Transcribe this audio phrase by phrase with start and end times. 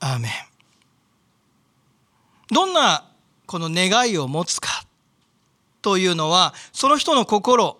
[0.00, 0.30] アーメン
[2.50, 3.04] どんな
[3.46, 4.68] この願いを持つか
[5.82, 7.78] というのはその人の心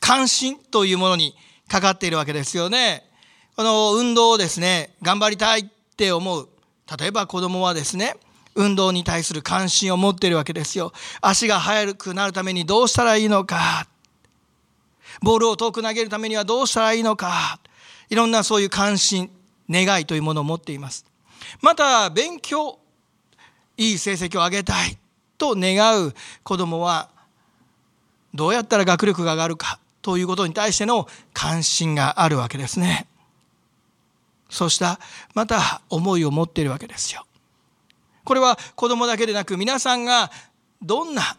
[0.00, 1.34] 関心というものに
[1.68, 3.04] かかっているわけですよね。
[3.56, 5.64] この運動をですね頑張りたいっ
[5.96, 6.48] て思う
[6.98, 8.16] 例えば子供はですね
[8.54, 10.92] 運動に対する関心を持っているわけですよ。
[11.20, 13.86] 足が速くなるためにどうしたらいいのか。
[15.22, 17.60] ボールを遠く投げるためにはどうしたらいいのか。
[18.10, 19.30] いろんなそういう関心、
[19.70, 21.06] 願いというものを持っています。
[21.60, 22.78] また、勉強、
[23.76, 24.98] いい成績を上げたい
[25.38, 27.08] と願う子供は、
[28.34, 33.06] どうやったら学力が上がるかということに対しての関心があるわけですね。
[34.50, 35.00] そうした
[35.34, 37.24] また思いを持っているわけですよ。
[38.24, 40.30] これは子供だけでなく皆さんが
[40.82, 41.36] どんな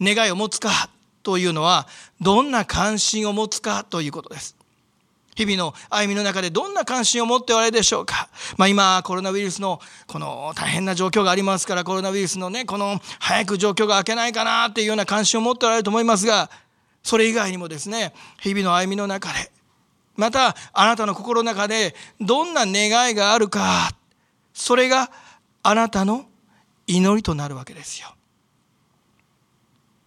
[0.00, 0.90] 願いを持つか
[1.22, 1.86] というのは
[2.20, 4.56] どんな関心を持つかということです。
[5.38, 8.28] 日々の歩みの中でどんな関心を持っておられるでしょうか？
[8.56, 16.50] まあ、今コロナウイルスのこの大変な状況がありますからコロナウイルスのねこの早く状況が明けないかなっていうような関心を持っておられると思いますが
[17.04, 19.52] それ以外にもですね日々の歩みの中で
[20.16, 23.92] またあなたの心の中でどんな願いがあるか
[24.52, 25.12] それが
[25.62, 26.26] あなたの
[26.88, 28.12] 祈りとなるわけですよ。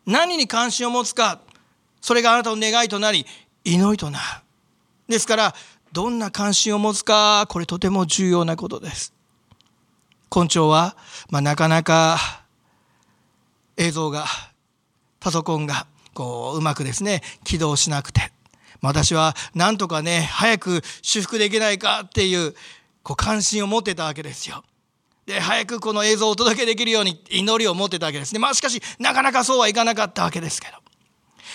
[0.05, 1.39] 何に関心を持つか
[2.01, 3.25] それがあなたの願いとなり
[3.63, 4.25] 祈りとなる。
[5.11, 5.55] ですから
[5.91, 9.13] どんな関心を持つかこれとても重要なことです。
[10.33, 10.95] 根性は、
[11.29, 12.17] まあ、なかなか
[13.77, 14.25] 映像が
[15.19, 18.31] パソコンがこううまくですね起動しなくて
[18.81, 22.55] 私はなんとかね早く修復できないかっていう
[23.03, 24.63] こう関心を持ってたわけですよ。
[25.25, 28.39] で早くこの映像をお届けできるように祈りを持ってたわけですね。
[28.39, 30.77] まあしかしなかなかそうはいかなかったわけですけど。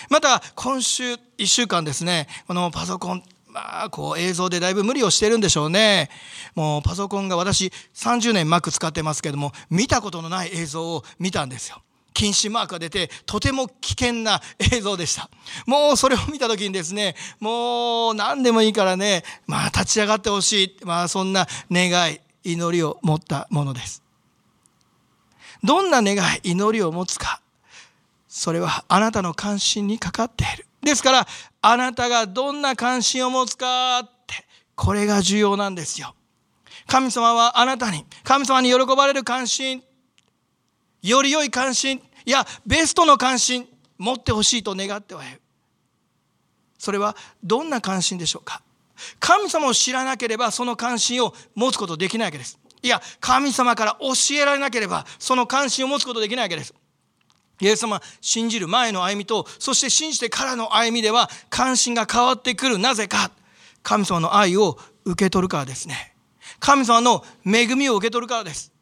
[0.09, 3.23] また今週1週間ですねこのパソコン
[3.57, 6.09] まあこう映像でだいぶ無理をしてるんでしょうね。
[6.53, 11.81] もうパソコンが私30年 Mac 使ってますけども見たことのない映像を見たんですよ。
[12.13, 14.41] 禁止マークが出てとても危険な
[14.73, 15.29] 映像でした
[15.67, 24.01] もうそれを見た時にですねもう何でもいいからねまあ立ち上がってほしいまあそんな願い祈りを持ったものです
[25.63, 27.39] どんな願い祈りを持つか
[28.27, 31.27] それはあなたの関心にかかっているですから
[31.61, 34.35] あなたがどんな関心を持つかって
[34.75, 36.15] これが重要なんですよ
[36.87, 39.83] 神様はあなたに神様に喜ばれる関心
[41.01, 43.67] より良い関心いやベストの関心
[43.97, 45.41] 持ってほしいと願ってはいる
[46.77, 48.61] それはどんな関心でしょうか？
[49.19, 52.59] 神様を知らなければその関心を持つことできないわけです。
[52.83, 56.73] いや、神様から教えられなければその関心を持つことできないわけです。
[57.59, 62.77] イエス様信じる前の歩みとそして信じてからの歩みでは関心が変わってくる。
[62.77, 63.31] なぜか。
[63.83, 66.13] 神様の愛を受け取るからですね。
[66.59, 68.73] 神様の恵みを受け取るからです。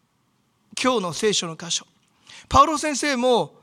[0.82, 1.86] 今日の聖書の箇所。
[2.50, 3.56] パウロ先生も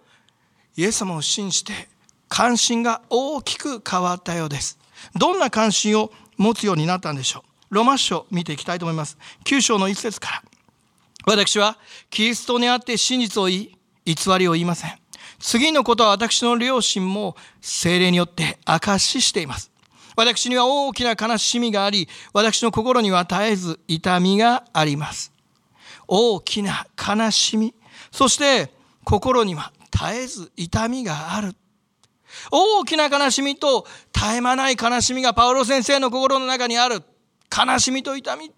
[0.77, 1.89] イエス様を信じて
[2.29, 4.79] 関心が大きく変わったようです。
[5.17, 7.75] どんな関心を持つようになったんでしょう。
[7.75, 9.19] ロマ書見ていきたいと思います。
[9.45, 10.43] 9章の一節から。
[11.25, 11.79] 私は
[12.11, 15.02] キリストにあって真実を言い偽りを言いません。
[15.43, 19.73] 次のことは私の両親も精霊によって証ししています。
[20.15, 25.33] 私には大きな悲しみがあり私の心には絶えず痛みがあります。
[26.07, 27.75] 大きな悲しみ
[28.13, 28.73] そして
[29.05, 31.57] 心には絶えず痛みがある。
[32.53, 37.03] 大きな悲しみと絶え間ない悲しみがパウロ先生の心の中にある。
[37.51, 38.53] 悲しみと痛み。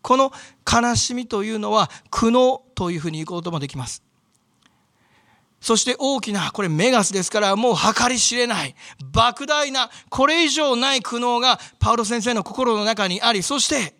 [0.00, 0.32] この
[0.70, 4.03] 悲しみというのは苦悩というふうに言うこともできます。
[5.64, 8.74] そして大きなこれメガスですからもう計り知れない
[9.14, 13.94] 莫大なこれ以上ない苦悩がパウロ先生の心の中にありそして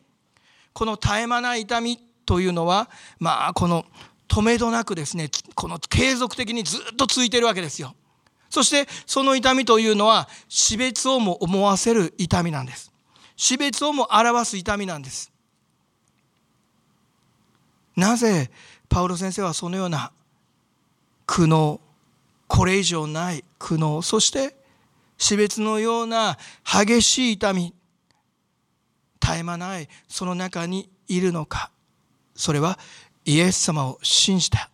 [0.74, 3.86] この絶え間ない痛みというのはまあこの
[4.28, 7.94] 止めどなくですねこの継続的にずっと続いているわけですよ。
[8.50, 12.92] そしてその痛みというのは死別をも思わせる痛みなんです。
[13.36, 15.32] 死別をも表す痛みなんです。
[17.96, 18.50] なぜ
[18.90, 20.12] パウロ先生はそのような
[21.26, 21.80] 苦悩
[22.46, 24.56] これ以上ない苦悩そして
[25.18, 27.74] 死別のような激しい痛み
[29.24, 31.70] 絶え間ないその中にいるのか。
[32.34, 32.78] それは
[33.24, 34.68] イエス様を信じた。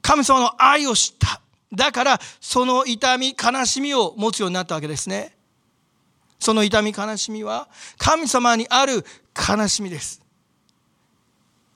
[0.00, 1.40] 神様の愛を知った。
[1.74, 5.36] だからその痛み悲しみを持つようになったわけですね。
[6.38, 7.68] その痛み悲しみは
[7.98, 9.04] 神様にある
[9.36, 10.22] 悲しみです。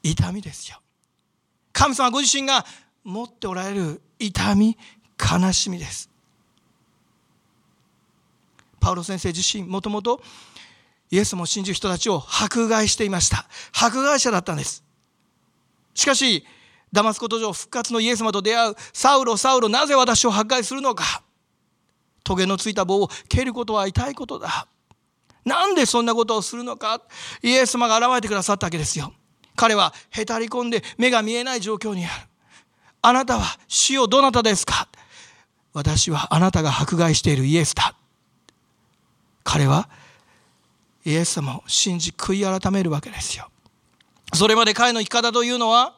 [0.03, 0.79] 痛みですよ。
[1.73, 2.65] 神様ご自身が
[3.05, 4.77] 持っておられる痛み
[5.19, 6.11] 悲しみです。
[8.81, 10.21] パウロ先生自身もともと
[11.11, 13.47] イエスも信じる人たちを迫害していました。
[13.73, 14.83] 迫害者だったんです。
[15.95, 16.45] しかし
[16.93, 21.23] ダマスコ途上復活のイエス様と出会うサウロサウロなぜ私を迫害するのか。
[22.25, 24.67] トゲのついた棒を蹴ることは痛いことだ。
[25.45, 27.03] なんでそんなことをするのか。
[27.43, 29.13] イエス様が現れてくださったわけですよ。
[29.55, 32.32] 彼はへたり込んで目が見えない状況にある。
[33.03, 34.89] あなたは死をどなたですか？
[35.73, 37.95] 私はあなたが迫害しているイエスだ。
[39.43, 39.89] 彼は
[41.05, 43.49] イエス様を信じ悔い改めるわけですよ。
[44.33, 45.97] それまで彼の生き方というのは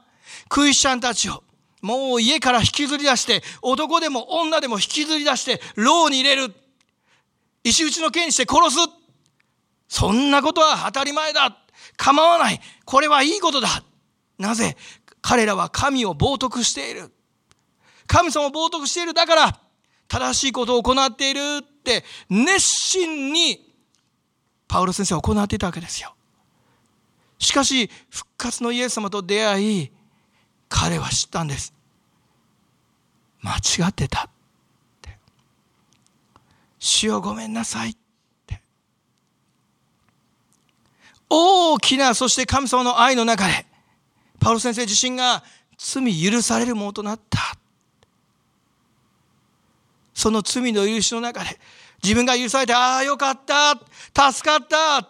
[0.49, 1.45] クリスチャンたちを
[1.83, 6.55] もう家から引きずり出して男でも女でも引きずり出して牢に入れる。
[7.65, 8.79] 石打ちの刑にして殺す。
[9.89, 11.59] そんなことは当たり前だ。
[11.97, 12.61] 構わない。
[12.87, 13.69] これはいいことだ。
[14.39, 14.77] なぜ
[15.27, 17.11] 彼らは神を冒涜している。
[18.07, 19.15] 神様を冒涜している。
[19.15, 19.59] だから
[20.07, 23.75] 正しいことを行っているって熱心に
[24.69, 26.15] パウロ先生は行っていたわけですよ。
[27.39, 29.91] しかし復活のイエス様と出会い
[30.69, 31.73] 彼は知ったんです。
[33.41, 34.31] 間違ってたっ
[35.01, 35.17] て。
[36.79, 37.97] 主よごめんなさいっ
[38.47, 38.61] て。
[41.31, 43.65] 大きなそして神様の愛の中で
[44.45, 45.43] パウロ先生自身が
[45.79, 47.57] 罪許されるものとなった。
[50.13, 51.59] その罪の許しの中で
[52.03, 53.81] 自分が許されてああよかった。
[54.33, 55.09] 助かった。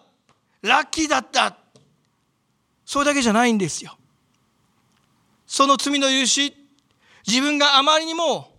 [0.61, 1.57] ラッキーだった。
[2.85, 3.97] それだけじゃないんですよ。
[5.45, 6.55] その罪の許し
[7.27, 8.53] 自分があまりにも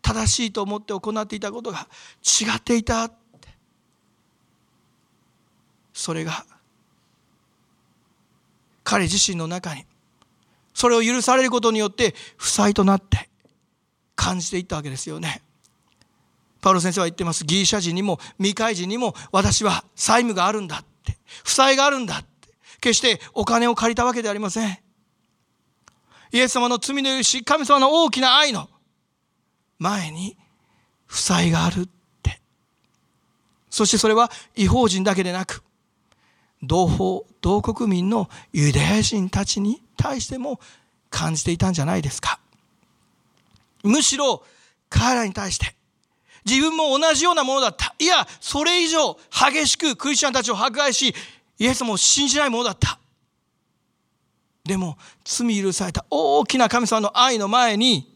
[0.00, 1.86] 正しいと思って行っていたことが
[2.22, 3.10] 違っていた。
[5.92, 6.46] それが
[8.90, 9.86] 彼自身の中に
[10.74, 13.30] それを許されることによって負債となって
[14.16, 15.42] 感じていったわけですよね。
[16.60, 17.44] パウロ先生は言ってます。
[17.44, 21.16] ギリシャ人にも未開人にも私は債務があるんだって。
[21.44, 22.48] 負債があるんだって。
[22.80, 24.76] 決してお金を借りたわけではありません。
[26.32, 28.68] イエス様の罪の許し、神様の大きな愛の
[29.78, 30.36] 前に
[31.06, 31.88] 負債があるっ
[32.24, 32.40] て。
[33.70, 35.62] そしてそれは違法人だけでなく、
[36.62, 40.60] 同胞、同国民のユダヤ人たちに対しても
[41.08, 42.38] 感じていたんじゃないですか。
[43.82, 44.44] むしろ
[44.88, 45.74] 彼らに対して
[46.44, 47.94] 自分も同じようなものだった。
[47.98, 51.14] いや、それ以上激しくクリスチャンたちを迫害し、
[51.58, 52.98] イエスも信じないものだった。
[54.64, 58.10] でも、罪許された大きな神様の愛の前に、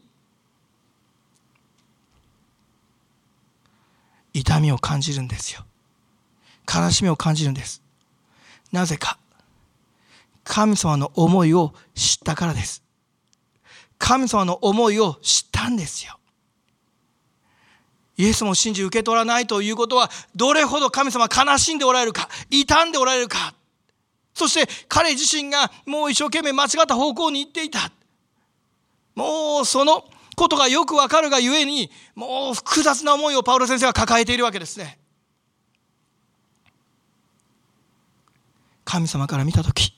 [4.33, 5.63] 痛みを感じるんですよ。
[6.73, 7.84] 悲しみを感じるんです。
[8.75, 9.17] なぜか。
[10.43, 12.83] 神様の思いを知ったからです。
[13.97, 16.19] 神様の思いを知ったんですよ。
[18.17, 23.55] イエスも信じ受け取らないということは、どれほど神様悲しんでおられるか、傷んでおられるか。
[24.33, 27.91] そして彼自身がもう一生懸命間違った方向に行っていた。
[29.15, 30.03] もうその
[30.35, 34.99] ことがよくわかるがゆえに、もう複雑な思いをパウロ先生は抱えているわけですね。
[38.85, 39.93] 神様から見たとき、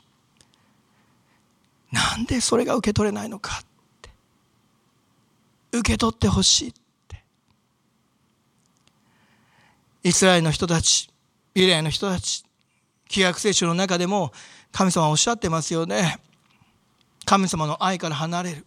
[1.91, 3.65] なんでそれが受け取れないのかっ
[4.01, 4.09] て。
[5.71, 6.73] 受け取ってほしいっ
[7.07, 7.23] て。
[10.03, 11.09] イスラエルの人たち、
[11.53, 12.43] ユダヤの人たち、
[13.09, 14.31] 旧約聖書の中でも
[14.71, 16.19] 神様はおっしゃってますよね。
[17.25, 18.65] 神様の愛から離れる。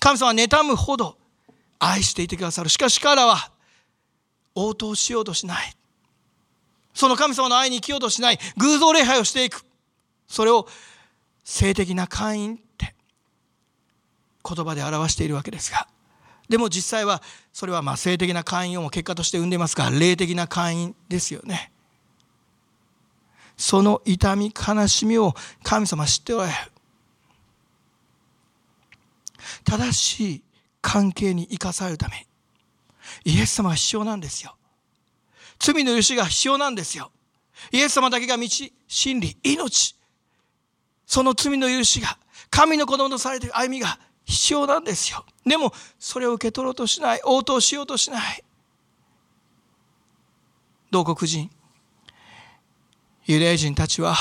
[0.00, 1.16] 神様は妬むほど
[1.78, 2.68] 愛していてくださる。
[2.68, 3.50] しかし彼らは
[4.54, 5.75] 応答しようとしない。
[6.96, 8.38] その神様の愛に生きようとしない。
[8.56, 9.64] 偶像礼拝をしていく。
[10.26, 10.66] それを
[11.44, 12.94] 性的な会員って
[14.42, 15.86] 言葉で表しているわけですが。
[16.48, 17.22] でも実際は
[17.52, 21.72] それはま性的な会員を結果として生んでますが霊的な会員ですよね
[23.56, 25.34] その痛み悲しみを
[25.64, 26.56] 神様知っておられる
[29.64, 30.42] 正しい
[30.80, 32.26] 関係に生かされるため
[33.24, 34.54] イエス様が必要なんですよ
[35.58, 37.10] 罪の許しが必要なんですよ。
[37.72, 38.46] イエス様だけが道
[38.88, 39.96] 真理命。
[41.06, 42.18] その罪の許しが
[42.50, 45.24] 神の子供とされている歩みが必要なんですよ。
[45.44, 47.20] でもそれを受け取ろうとしない。
[47.24, 48.44] 応答しようとしない。
[50.90, 51.50] 同国人。
[53.26, 54.14] ユダヤ人たちは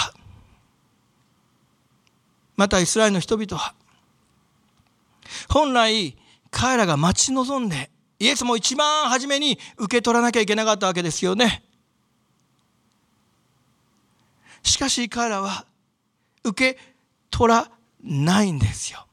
[2.55, 3.75] またイスラエルの人々は
[5.49, 6.17] 本来
[6.49, 7.91] 彼らが待ち望んで
[8.25, 11.63] イエスも一番初めに受け取らなきゃいけなかったわけですよね
[14.63, 15.65] しかし彼らは
[16.43, 16.79] 受け
[17.29, 17.69] 取ら
[18.03, 19.05] ないんですよ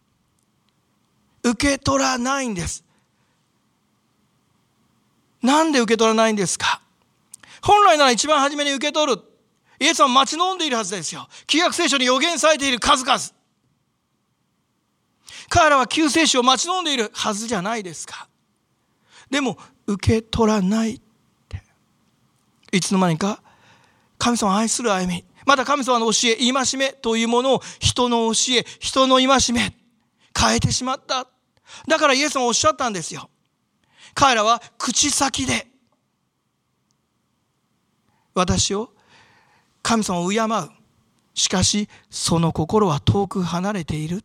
[1.45, 2.85] 受け取らないんです。
[5.42, 6.81] なんで受け取らないんですか？
[7.61, 9.21] 本来なら一番初めに受け取る。
[9.81, 11.26] イエス様待ち望んでいるはずですよ。
[11.49, 13.19] 旧約聖書に予言されている数々。
[15.49, 18.28] 彼らは救世主を待ち望んでいるはずじゃないですか。
[19.33, 21.01] でも、受け取らないっ
[21.49, 21.62] て。
[22.71, 23.43] いつの間にか、
[24.19, 29.75] 神様を愛する歩み、また神様の教え、戒めというものを人の教え、人の戒め、
[30.39, 31.27] 変えてしまった。
[31.89, 33.31] だからイエス様おっしゃったんですよ。
[34.12, 35.67] 彼らは口先で、
[38.35, 38.93] 私を、
[39.83, 40.71] 神様を敬う。
[41.33, 44.23] しかし、その心は遠く離れている。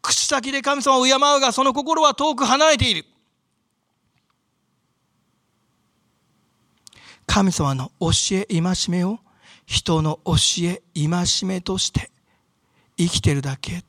[0.00, 3.04] 口先で神様を敬うが、その心は遠く離れている。
[7.26, 9.18] 神様の教え、戒めを
[9.66, 12.10] 人の教え、戒めとして
[12.96, 13.84] 生きてるだけ。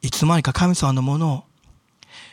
[0.00, 1.44] いつの間にか神様のものを、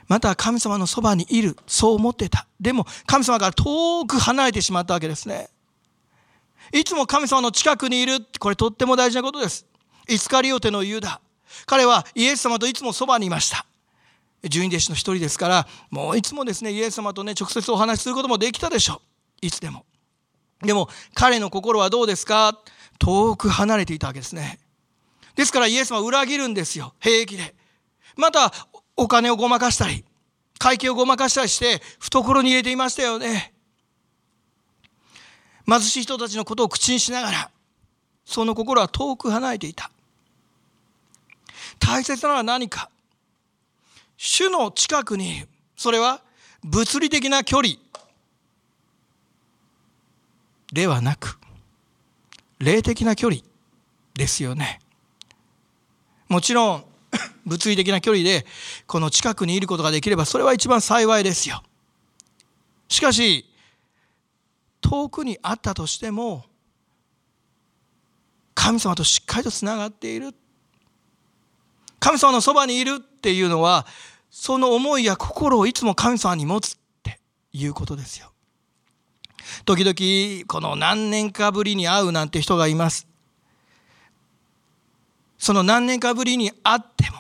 [0.08, 2.48] また神様のそばにいる、そう思ってた。
[2.60, 5.50] でも神様から遠く離れてしまったわけですね。
[6.72, 8.20] いつも神様の近くにいる。
[8.40, 9.66] これとっても大事なことです。
[10.08, 11.22] イスカリオテのユダ。
[11.66, 13.66] 彼はイエス様といつもそばにいました。
[14.44, 19.02] 十二弟子の一人ですから、もういつもですね、イエス様とね、直接お話しすることもできたでしょ
[19.42, 19.46] う。
[19.46, 19.86] いつでも。
[20.62, 22.60] でも、彼の心はどうですか？
[23.00, 24.60] 遠く離れていたわけですね。
[25.36, 26.94] ですからイエス様は裏切るんですよ。
[27.00, 27.56] 平気で。
[28.16, 28.54] また、
[28.96, 30.06] お金をごまかしたり、
[30.58, 33.54] 会計をごまかしたりして、懐に入れていましたよね。
[35.68, 37.52] 貧しい人たちのことを口にしながら、
[38.24, 39.92] その心は遠く離れていた。
[41.80, 42.90] 大切なのは何か？
[44.18, 45.46] 主の近くに。
[45.76, 46.22] それは
[46.64, 47.76] 物理的な距離
[50.72, 51.38] ではなく、
[52.60, 53.42] 霊的な距離
[54.14, 54.80] ですよね。
[56.28, 56.86] もちろん、
[57.46, 58.46] 物理的な距離で
[58.88, 61.64] この近くにいることができればそれは一番幸いですよ。
[62.88, 63.46] しかし、
[64.82, 66.46] 遠くにあったとしても、
[68.54, 70.34] 神様としっかりとつながっている。
[72.00, 73.88] 神様のそばにいるっていうのは、
[74.30, 77.20] その思いや心をいつも神様に持つって
[77.54, 78.32] いうことですよ。
[79.66, 83.08] 時々、この何年かぶりに会うなんて人がいます。
[85.40, 87.18] その何年かぶりに会っても、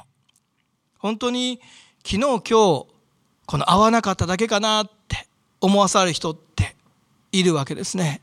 [1.00, 1.60] 本当に
[2.06, 2.88] 昨日今日、こ
[3.58, 5.28] の会わなかっただけかなって
[5.62, 6.76] 思わされる人って
[7.32, 8.22] いるわけですね。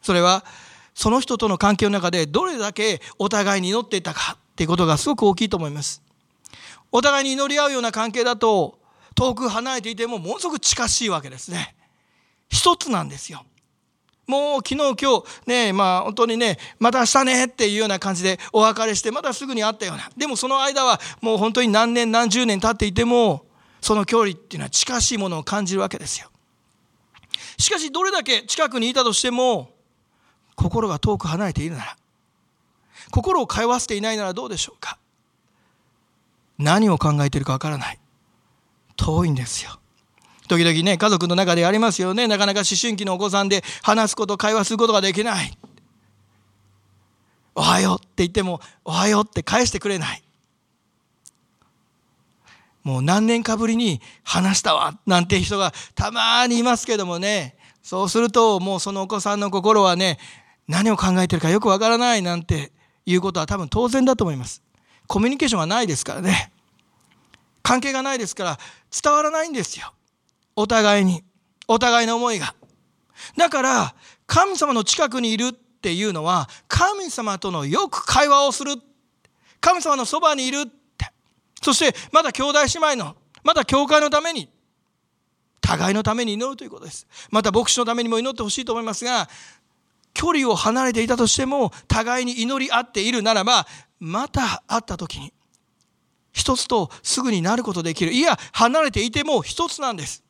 [0.00, 0.46] それは、
[0.94, 6.00] その人との関係の中でどれだけお互いに祈っていたかっていうことがすごく大きいと思います。
[6.92, 8.78] お互いに祈り合うような関係だと、
[9.14, 11.74] 遠く離れていてもものすごく近しいわけですね。
[12.48, 13.44] 一つなんですよ。
[14.26, 23.44] もう昨日今日ねまあ本当にねまた明日ねっていうような感じでお別れしてまたすぐに会ったようなでもその間はもう本当に何年何十年経っていても
[23.80, 26.30] その距離っていうのは近しいものを感じるわけですよ
[27.58, 29.70] しかしどれだけ近くにいたとしても
[30.54, 31.96] 心が遠く離れているなら
[33.10, 34.98] 心を通わせていないならどうでしょうか
[36.62, 37.98] 何を考えているかわからない
[38.96, 39.78] 遠いんですよ
[40.48, 42.26] 時々ね、家族の中でありますよね。
[42.28, 45.56] なかなか思春期のお子さんで話すこと、会話することができない。
[47.54, 50.22] おはようって言っても、おはようって返してくれない。
[52.82, 57.56] もう何年かぶりに話したわ、なんて人がたまにいますけどもね。
[57.82, 60.18] そうすると、もうそのお子さんの心はね、
[60.68, 62.72] 何を考えてるかよくわからないなんて
[63.06, 64.62] いうことは多分当然だと思います。
[65.06, 66.51] コミュニケーションがないですからね。
[67.62, 68.58] 関係がないですから
[69.02, 69.92] 伝わらないんですよ。
[70.56, 71.24] お互いに。
[71.68, 72.54] お互いの思いが。
[73.36, 73.94] だから、
[74.26, 78.74] 神様の近くにいるっていうのは、神様とのよく会話をする。
[79.60, 81.12] 神様のそばにいるって。
[81.62, 84.50] そして、まだ兄弟姉妹の、まだ教会のために、
[85.60, 87.06] 互いのために祈るということです。
[87.30, 89.28] また牧師のためにも祈ってほしいと思いますが、
[90.14, 93.66] 距離を離れていたとしても、互いに祈り合っているならば、
[94.00, 95.32] また会った時に、
[96.32, 98.12] 一つとすぐになることできる。
[98.12, 100.22] いや、離れていても一つなんです。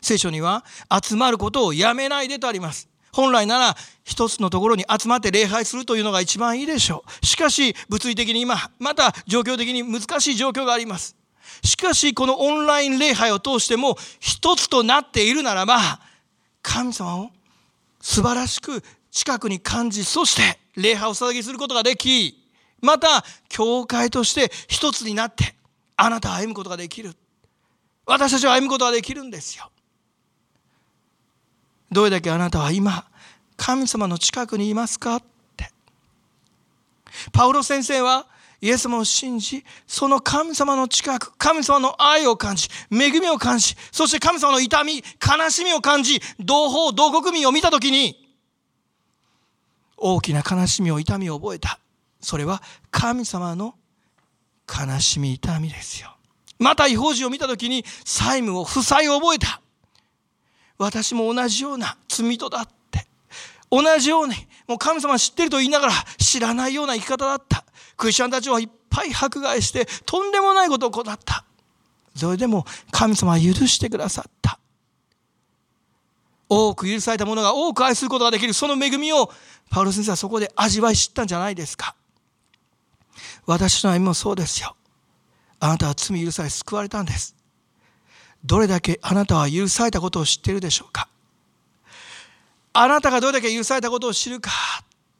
[0.00, 0.64] 聖書には
[1.02, 2.88] 集まることをやめないでとあります。
[3.12, 7.26] 本来なら一つのところに集まって礼拝するというのが一番いいでしょう。
[7.26, 11.16] しかし物理的に今また状況的に難しい状況があります。
[11.64, 16.00] しかしこのオンライン礼拝を通しても一つとなっているならば
[16.62, 17.30] 神様を
[18.00, 22.45] 素晴らしく近くに感じそして礼拝を捧げすることができ
[22.86, 25.54] また教会として一つになって
[25.96, 27.14] あなたは歩むことができる。
[28.06, 29.70] 私たちは歩むことができるんですよ。
[31.90, 33.06] どれだけあなたは今
[33.56, 35.22] 神様の近くにいますかっ
[35.56, 35.70] て。
[37.32, 38.26] パウロ先生は
[38.60, 48.26] イエス様を信じ、その神様の近く、神様の愛を感じ、恵みを感じ、そして神様の痛み、悲しみを感じ、同胞、同国民を見たときに、
[49.96, 51.78] 大きな悲しみを痛みを覚えた。
[52.26, 53.76] それは神様の
[54.68, 56.16] 悲しみ痛みですよ。
[56.58, 59.60] また違法人を見たときに債務を負債を覚えた。
[60.76, 63.06] 私も同じような罪人だって。
[63.70, 64.34] 同じように、
[64.66, 67.64] もう神様知ってると言いながら知らないような生き方だった。
[67.96, 71.44] クリスチャンたちはいっぱい迫害してとんでもないことを行った。
[72.16, 74.58] それでも神様は許してくださった。
[76.48, 79.30] 多く許された者が多く愛することができるその恵みを
[79.70, 81.94] パウロ先生はそこで味わい知ったんじゃないですか。
[83.46, 84.76] 私の歩みもそうですよ。
[85.60, 87.34] あなたは罪許され救われたんです。
[88.44, 91.08] どれだけあなたは許されたことを知っているでしょうか。
[92.72, 94.50] あなたがどれだけ許されたことを知るか。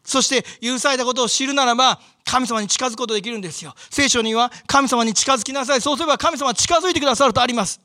[0.05, 3.75] そして許されたことを知るならば神様に近づくことできるんですよ。
[3.91, 5.81] 聖書には神様に近づきなさい。
[5.81, 7.81] そうすれば神様は近づいてくださるとあります。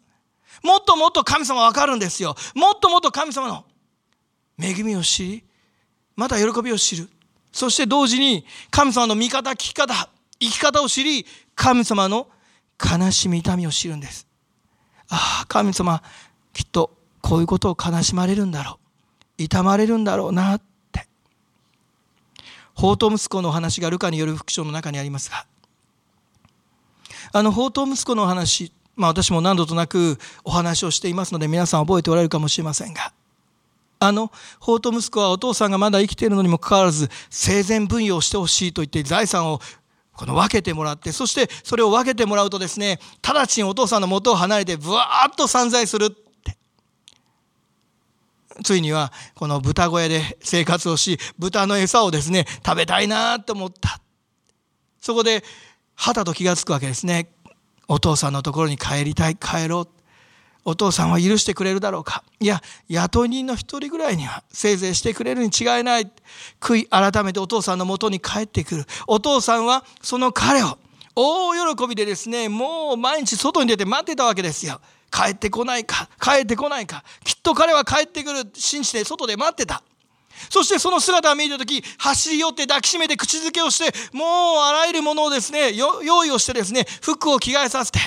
[0.64, 2.36] もっともっと神様わかるんですよ。
[2.54, 3.66] もっともっと神様の
[4.60, 5.44] 恵みを知り
[6.16, 7.10] また喜びを知る。
[7.52, 10.10] そして同時に神様の見方聞き方。
[10.42, 12.28] 生き方を知り神様の
[12.84, 14.28] 悲しみ痛みを知るんです。
[15.10, 16.02] ああ神様
[16.52, 18.80] きっとこういうことを悲しまれるんだろ
[19.38, 19.44] う。
[19.44, 21.08] 痛まれるんだろうなって。
[22.74, 25.46] 法と息子の話がルカによる福音の中にありますが
[27.32, 33.14] あの法と息子の話まあ私も何度となくお話をしていますので皆さん覚えておられるかもしれませんが
[34.00, 39.60] あの法と息子はお父さんがまだ生きているのにもかかわらず生前分与をしてほしいと言って財産を
[40.14, 46.58] この分けてもらって、そしてそれを分けてもらうとですね、直ちにお父さんの元を離れて、ぶわーっと散財するって。
[48.64, 54.02] ついには、この豚小屋で生活をし、豚の餌をですね、食べたいなと思った。
[55.00, 55.44] そこで、
[55.96, 57.32] はたと気がつくわけですね。
[57.88, 60.01] お父さんのところに帰りたい、帰ろう。
[60.64, 62.24] お父さんは許してくれるだろうか？
[62.40, 66.12] いや雇い人の一人ぐらいにはせいぜいしてくれるに違いない。
[66.60, 68.86] 悔い改めてお父さんのもとに帰ってくる。
[69.08, 70.78] お父さんはその彼を
[71.16, 74.80] 大喜びでですねもう毎日外に出て待ってたわけですよ。
[75.12, 77.04] 帰ってこないか帰ってこないか。
[77.24, 78.50] きっと彼は帰ってくる。
[78.54, 79.84] 信じて外で待ってた。
[80.50, 84.28] そしてその姿を見た時走り寄って抱きしめて口づけをしてもう
[84.60, 88.00] あらゆるものをですね用意をしてですね服を着替えさせて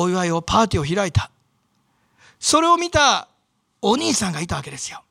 [0.00, 1.30] お祝いをパーティーを開いた。
[2.38, 3.28] それを見た
[3.82, 5.02] お兄さんがいたわけですよ。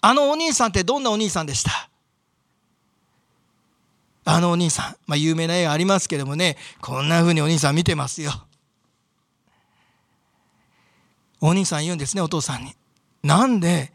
[0.00, 1.88] あのお兄さんってどんなお兄さんでした？
[4.26, 8.32] あのお兄さん、まあ、有名な絵がありますけどもねこんな風にお兄さん見てますよ。
[11.40, 12.74] お兄さん言うんですねお父さんに。
[13.22, 13.92] なんで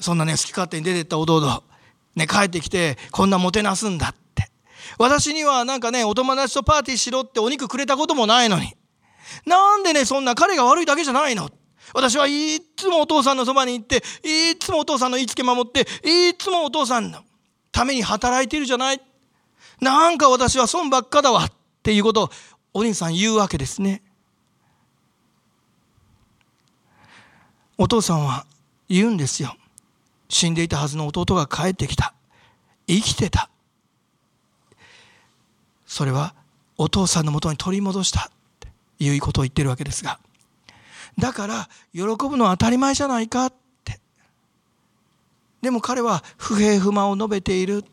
[0.00, 1.62] そんなね好き勝手に出てった弟
[2.14, 4.14] ね帰ってきてこんなもてなすんだ
[4.98, 8.74] 私にはなんかね、お友達とパーティーしろってお肉くれたこともないのに。
[9.46, 11.50] なんでね、そんな彼が悪いだけじゃないの？
[11.92, 17.20] 私はいつもお父さんのそばに行って、いつもお父さんの言いつけ守って、いつもお父さんの
[17.72, 19.00] ために働いているじゃない？
[19.80, 22.30] なんか私は損ばっかだわっていうことを
[22.72, 24.02] お兄さん言うわけですね。
[27.76, 28.46] お父さんは
[28.88, 29.56] 言うんですよ。
[30.28, 32.14] 死んでいたはずの弟が帰ってきた。
[32.86, 33.50] 生きてた。
[35.94, 36.34] それは
[36.76, 38.24] お父さんのもとに取り戻したっ
[38.58, 38.66] て
[38.98, 40.18] いうことを言ってるわけですが
[41.16, 43.52] だから喜ぶのは当たり前じゃないかっ
[43.84, 44.00] て。
[45.62, 47.84] でも彼は不平不満を述べている。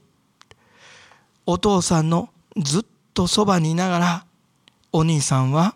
[1.45, 4.25] お父さんのずっとそばにいながら
[4.91, 5.75] お兄さんは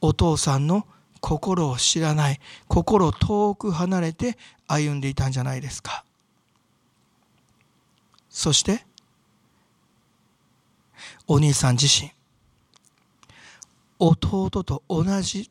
[0.00, 0.84] お父さんの
[1.20, 2.40] 心を知らない。
[2.66, 6.04] 心遠く離れて歩んでいたんじゃないですか。
[8.28, 8.84] そして
[11.26, 12.10] お兄さん自身。
[13.98, 15.48] 弟と同じ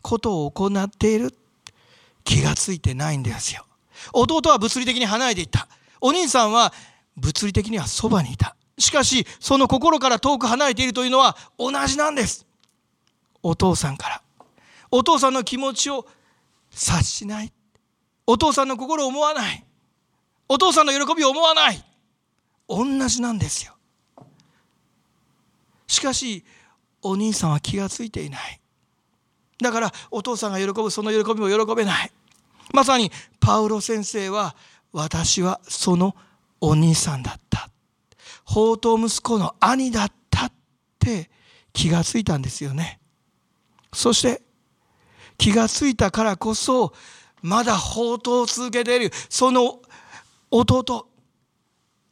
[0.00, 1.34] ことを行っている。
[2.24, 3.66] 気がついてないんですよ。
[4.12, 5.68] 弟は物理的に離れていった。
[6.00, 6.72] お兄さんは
[7.16, 8.56] 物理的にはそばにいた。
[8.78, 12.46] しかしその心から遠く離れているというのは同じなんです。
[13.42, 14.22] お父さんから。
[14.90, 16.06] お父さんの気持ちを
[16.72, 17.52] 察しない。
[18.26, 19.64] お父さんの心を思わない。
[20.48, 21.84] お父さんの喜びを思わない。
[22.68, 23.74] 同じなんですよ。
[25.90, 26.44] しかし
[27.02, 28.60] お兄さんは気がついていない。
[29.60, 32.12] だからお父さんが喜ぶその喜びも喜べない。
[32.72, 34.54] まさにパウロ先生は
[34.92, 36.14] 私はその
[36.60, 37.70] お兄さんだった。
[38.46, 40.52] 宝刀息子の兄だったっ
[41.00, 41.28] て
[41.72, 43.00] 気がついたんですよね。
[43.92, 44.42] そして
[45.38, 46.94] 気がついたからこそ
[47.42, 49.82] まだ宝刀を続けているその
[50.52, 51.08] 弟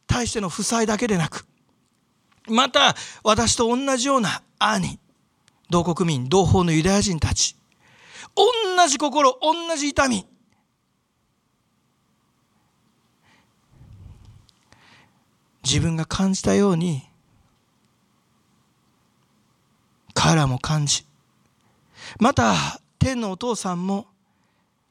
[0.08, 1.47] 対しての負債だけでなく
[2.50, 4.98] また私と同じような兄
[5.70, 7.56] 同国民同胞のユダヤ人たち
[8.34, 10.26] 同じ心同じ痛み
[15.64, 17.02] 自分が感じたように
[20.14, 21.04] 彼らも感じ
[22.18, 22.54] また
[22.98, 24.06] 天のお父さんも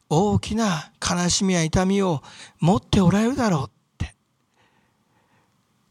[0.09, 2.21] 大きな悲しみや痛みを
[2.59, 3.76] 持っておられるだろう。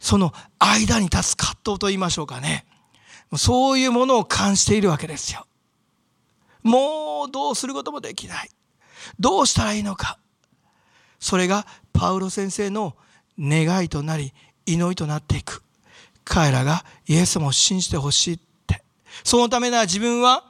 [0.07, 2.65] その間に立つ葛藤と言いましょうかね。
[3.37, 5.49] そういうものを感じているわけですよ。
[6.63, 8.49] もうどうすることもできない。
[9.19, 10.21] どうしたらいいのか。
[11.19, 12.95] それがパウロ先生の
[13.37, 14.33] 願いとなり
[14.65, 15.65] 祈りとなっていく。
[16.25, 18.39] 彼らがイエス様を信じてほしいっ
[18.69, 18.85] て。
[19.25, 20.45] そのためなら自分は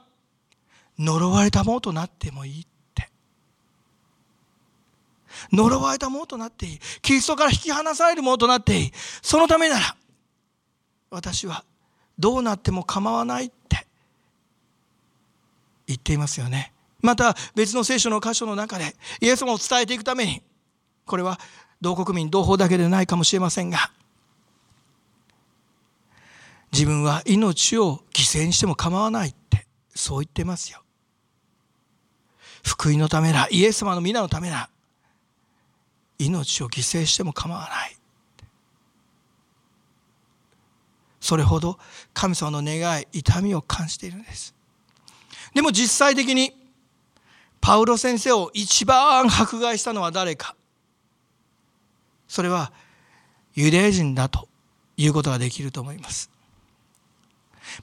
[0.99, 2.67] 呪われたものとなってもいい。
[5.51, 6.79] 呪われたものとなっていい。
[7.01, 8.91] キリストから引き離されるものとなっていい。
[9.21, 9.95] そのためなら
[11.09, 11.63] 私は
[12.19, 13.87] どうなっても構わないって
[15.87, 16.73] 言っていますよね。
[17.01, 20.41] また別の聖書の箇所の中でイエス様を伝えていくために
[21.05, 21.39] これは
[21.79, 23.91] 同国民同胞だけでないかもしれませんが
[26.73, 30.81] 自分は命を犠牲にしても構わないってそう言ってますよ。
[32.63, 34.69] 福音のためなイエス様の皆のためな
[36.19, 37.97] 命を犠牲しても構わない。
[41.19, 41.77] それほど
[42.13, 44.55] 神様の願い痛みを感じているんです。
[45.53, 46.53] でも実際的に
[47.59, 50.55] パウロ先生を一番迫害したのは誰か。
[52.27, 52.71] それは
[53.55, 54.47] ユダヤ人だと
[54.95, 56.29] いうことができると思います。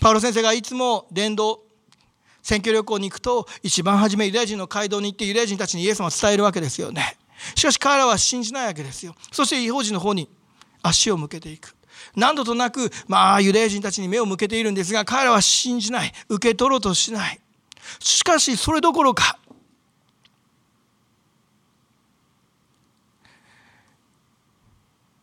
[0.01, 1.63] パウロ先生がいつも伝道
[2.43, 7.17] 選挙旅行に行くと一番初めユダヤ人の街道に行ってユダヤ人たちにイエス様を伝えるわけですよね。
[7.55, 9.15] しかし彼らは信じないわけですよ。
[9.33, 10.29] そして違法人の方に
[10.83, 11.75] 足を向けていく。
[12.17, 16.13] 何度となくまあユダヤ人たちに目を向けているんですが彼らは信じない。
[16.29, 17.41] 受け取ろうとしない。
[18.01, 19.39] しかしそれどころか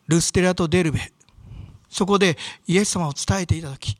[0.08, 1.00] ルステラとデルベ
[1.88, 3.96] そこでイエス様を伝えていた時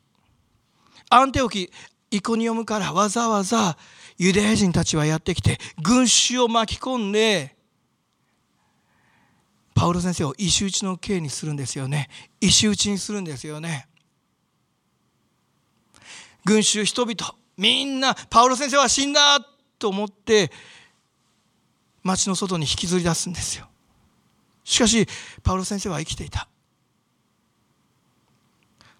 [1.09, 1.71] アンテオキ
[2.11, 3.77] イコニオムからわざわざ
[4.17, 7.52] ユダヤ人たちはやってきて群衆を巻き込んで
[9.75, 12.09] パウロ先生を石打ちの刑にするんですよね。
[12.39, 13.87] 石打ちにするんですよね。
[16.45, 19.39] 群衆人々みんなパウロ先生は死んだ
[19.79, 20.51] と思って
[22.03, 23.67] 町の外に引きずり出すんですよ。
[24.63, 25.07] しかし
[25.41, 26.47] パウロ先生は生きていた。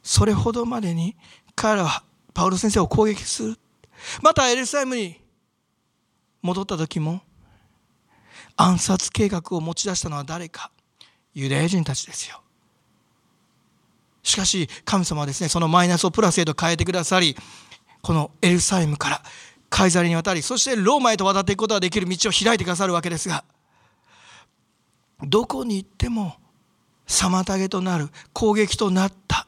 [0.01, 1.15] それほどまでに
[1.55, 3.59] 彼らはパウロ先生を攻撃する。
[4.21, 5.21] またエルサレムに
[6.41, 7.21] 戻った時も
[8.55, 10.71] 暗殺計画を持ち出したのは誰か。
[11.33, 12.43] ユダヤ人たちですよ。
[14.23, 17.35] しかし神様はですねそのマイナスをプラスへと変えてくださり
[18.01, 19.21] このエルサレムから
[19.69, 23.43] カイザリに渡りそしてローマへと渡っていくことができる道を開いてくださるわけですが
[25.21, 26.35] どこに行っても
[27.07, 29.45] 妨げとなる攻撃となった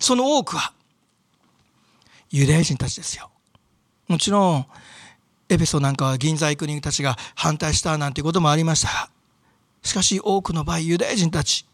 [0.00, 0.72] その多くは
[2.30, 3.30] ユダヤ人たちですよ。
[4.08, 4.66] もちろん
[5.48, 8.88] エペソなんかは銀座行く人たちが反対したなんてこともありました。
[8.88, 9.10] が
[9.82, 11.66] しかし多くの場合ユダヤ人たち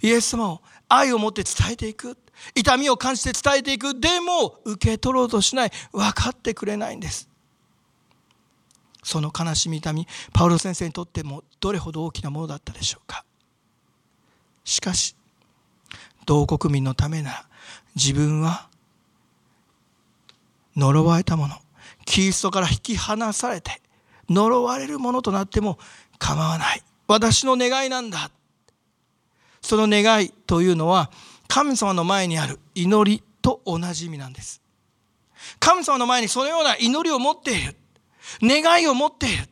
[0.00, 2.16] イエス様を愛を持って伝えていく。
[2.54, 3.98] 痛みを感じて伝えていく。
[3.98, 5.70] でも受け取ろうとしない。
[5.92, 7.28] 分かってくれないんです。
[9.02, 13.24] その悲しみ痛みパウロ先生にとってもどれほど大きなものだったでしょうか。
[14.64, 15.16] しかし
[16.24, 17.46] 同国民のためなら
[17.96, 18.68] 自分は
[20.76, 21.61] 呪われたもの。
[22.04, 23.80] キリストから引き離されて
[24.28, 25.78] 呪われるものとなっても
[26.18, 26.82] 構わない。
[27.08, 28.30] 私の願いなんだ。
[29.60, 31.10] その願いというのは
[31.48, 34.62] 神様の前にある祈りと同じ意味なんです。
[35.58, 37.76] 神様の前にそのような祈りを持っている。
[38.40, 39.48] 願いを持っている。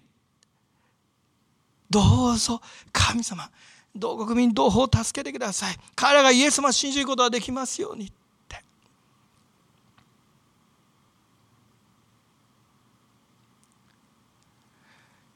[1.91, 2.61] どうぞ
[2.93, 3.51] 神様
[3.97, 5.77] 同国民同胞を助けてください。
[5.97, 8.13] 彼らがイエス様を信じることができますように。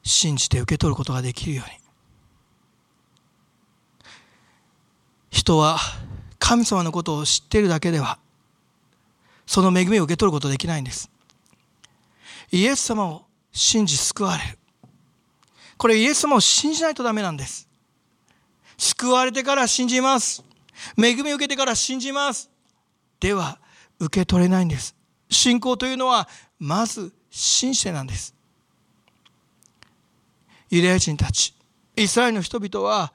[0.05, 1.77] 信じて受け取ることができるように。
[5.31, 5.79] 人は
[6.39, 8.19] 神様のことを知っているだけでは
[9.47, 11.11] その恵みを受け取ることできないんです。
[12.51, 14.59] イエス様を信じ救われる。
[15.77, 17.69] これイエス様を信じないとダメなんです。
[18.77, 20.45] 救われてから信じます。
[20.99, 22.51] 恵みを受けてから信じます。
[23.21, 23.59] では
[23.99, 24.95] 受け取れないんです。
[25.31, 28.34] 信仰というのはまず信じてなんです。
[30.77, 31.55] ユダヤ人たち。
[31.95, 33.13] イスラエルの人々は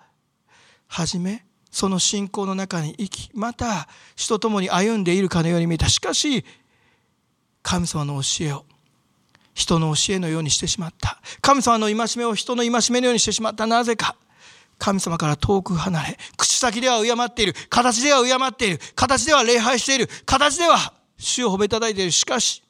[0.87, 5.89] はじめその信仰の中に生きまた主と共に歩んでいるかのように見えた。
[5.89, 6.45] しかし
[7.61, 8.65] 神様の教えを
[9.53, 11.19] 人の教えのようにしてしまった。
[11.41, 13.67] 神様の戒めを人の戒めのようにしてしまった。
[13.67, 14.15] なぜか
[14.77, 17.53] 神様から遠く離れ口先では敬っている。
[17.69, 18.79] 形では敬っている。
[18.95, 20.07] 形では礼拝している。
[20.25, 22.11] 形では主を褒めたたいている。
[22.11, 22.63] しかし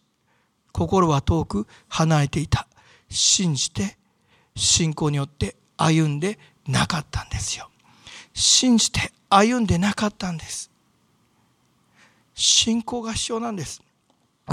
[0.73, 2.67] 心は遠く離れていた。
[3.07, 3.98] 信じて
[4.59, 7.69] 信仰によって歩んでなかったんですよ。
[8.33, 10.69] 信じて歩んでなかったんです。
[12.35, 13.81] 信仰が必要なんです。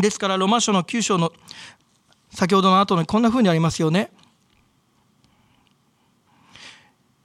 [0.01, 1.33] ですからロマ書の9章の
[2.31, 4.13] 先ほどの後にこんな風にありますよね。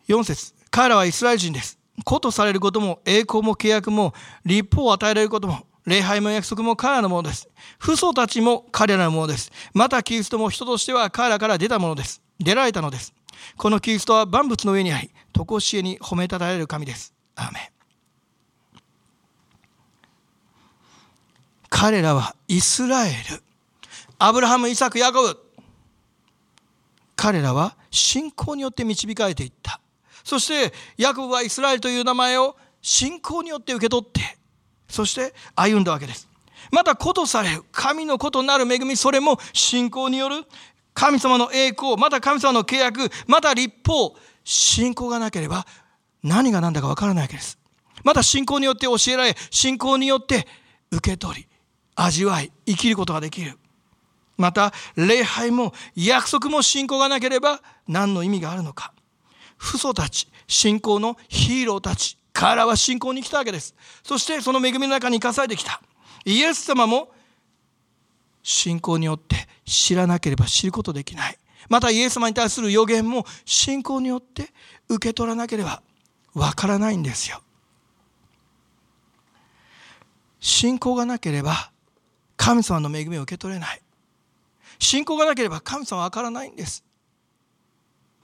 [0.08, 1.78] 4節彼らはイスラエル人です。
[2.04, 4.14] 子とされることも栄光も契約も
[4.44, 7.50] 立法を与えられることも礼拝も約束も彼らのものです。
[7.80, 9.52] 父祖たちも彼らのものです。
[9.74, 12.21] またキリストも人としては彼らから出たものです。
[12.44, 13.14] 出られたのです。
[13.58, 17.14] このキリストは万物の上にあり常しえに褒めたたえる神です。
[17.36, 17.72] アーメン。
[21.70, 23.44] 彼らはイスラエル。
[24.20, 25.38] アブラハムイサクヤコブ。
[27.16, 29.80] 彼らは信仰によって導かれていった。
[30.24, 34.22] そしてヤコブはイスラエルという名前を信仰によって受け取って
[34.88, 36.28] そして歩んだわけです。
[36.72, 40.46] また子とされる神の子となる恵みそれも信仰による
[40.94, 44.16] 神様の栄光また神様の契約また立法。
[44.44, 45.66] 信仰がなければ
[46.24, 47.58] 何が何だか分からないわけです。
[48.04, 50.48] また信仰によって教えられ信仰によって
[50.92, 51.48] 受け取り
[51.96, 53.58] 味わい生きることができる。
[54.38, 58.94] また礼拝も約束も信仰がなければ何の意味があるのか。
[59.60, 63.76] 父祖たち信仰のヒーローたち彼らは信仰に来たわけです。
[64.04, 65.82] そしてその恵みの中に生かされてきた。
[66.26, 67.12] イエス様も
[68.44, 71.38] 信仰によって知らなければ知ることできない。
[71.70, 74.50] またイエス様に対する予言も信仰によって
[74.90, 75.82] 受け取らなければ
[76.34, 77.42] わからないんですよ。
[80.40, 81.72] 信仰がなければ
[82.36, 83.82] 神様の恵みを受け取れない。
[84.80, 86.84] 信仰がなければ神様は分からないんです。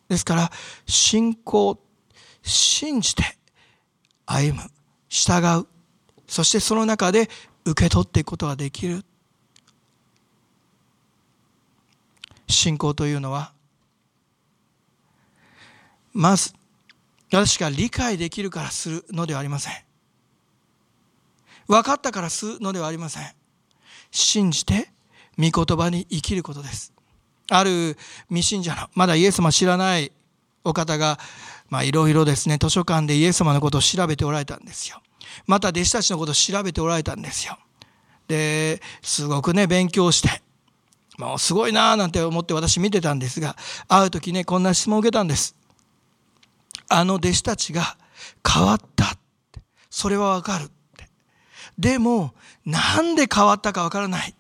[0.10, 0.51] ですから
[0.88, 1.80] 信仰
[2.41, 3.23] 信じて
[4.25, 4.63] 歩む
[5.10, 5.67] 従う
[6.27, 7.30] そしてその中で
[7.65, 9.03] 受け取っていくことができる。
[12.47, 13.51] 信仰というのは。
[16.13, 16.53] まず
[17.29, 19.73] 私が理解できるからするのではありません。
[21.67, 23.23] 分かったからするのではありません。
[24.12, 24.89] 信じて
[25.38, 26.93] 御言葉に生きることです。
[27.49, 27.97] ある
[28.29, 30.12] 未信者のまだイエス様知らない
[30.63, 31.19] お方が
[31.69, 35.01] まあいろいろですね図書館でイエス様のことを調べておられたんですよ。
[35.45, 37.57] また弟子たちのことを調べておられたんですよ。
[38.27, 40.41] ですごくね勉強して
[41.17, 43.56] もうすごいなーなんて思って私見てたんですが
[43.88, 45.56] 会う時ねこんな質問を受けたんです。
[46.89, 47.97] あの弟子たちが
[48.47, 49.17] 変わった
[49.89, 50.69] それはわかる
[51.77, 52.34] でも
[52.65, 54.34] なんで変わったかわからない。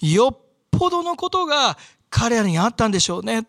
[0.00, 0.38] よっ
[0.70, 1.76] ぽどのことが
[2.10, 3.46] 彼らにあったんでしょうね。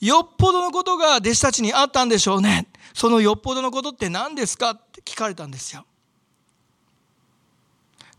[0.00, 2.66] よっぽどのことが弟子たちにあったんでしょうね。
[2.92, 5.86] そのよっぽどのことって何ですかって聞かれたんですよ。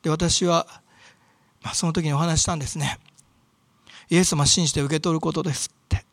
[0.02, 0.66] で私は、
[1.62, 3.00] まあ、その時にお話したんですね。
[4.12, 6.06] イエス様信じて受け取ることですって。